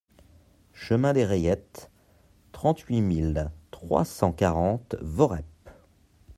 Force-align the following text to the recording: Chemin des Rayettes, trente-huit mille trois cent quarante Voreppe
Chemin 0.73 1.13
des 1.13 1.25
Rayettes, 1.25 1.91
trente-huit 2.53 3.01
mille 3.03 3.51
trois 3.69 4.03
cent 4.03 4.31
quarante 4.33 4.95
Voreppe 4.99 5.69